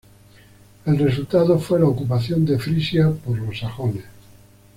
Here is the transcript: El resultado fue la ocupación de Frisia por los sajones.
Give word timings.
El 0.87 0.97
resultado 0.97 1.59
fue 1.59 1.79
la 1.79 1.85
ocupación 1.85 2.43
de 2.43 2.57
Frisia 2.57 3.11
por 3.23 3.37
los 3.37 3.59
sajones. 3.59 4.03